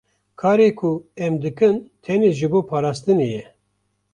[0.39, 0.91] Karê ku
[1.25, 3.43] em dikin tenê ji bo parastinê ye.